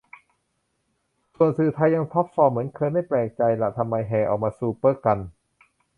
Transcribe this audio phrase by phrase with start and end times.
[1.37, 5.17] ส่วนสื่อไทยยังท็อปฟอร์มเหมือนเคย ไม่แปลกใจละทำไมแห่ออกมาซูเปอร์กัน